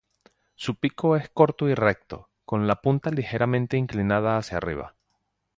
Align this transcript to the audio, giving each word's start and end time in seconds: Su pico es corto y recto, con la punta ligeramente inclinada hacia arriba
Su 0.55 0.77
pico 0.79 1.15
es 1.15 1.29
corto 1.29 1.69
y 1.69 1.75
recto, 1.75 2.31
con 2.43 2.65
la 2.65 2.81
punta 2.81 3.11
ligeramente 3.11 3.77
inclinada 3.77 4.35
hacia 4.35 4.57
arriba 4.57 4.95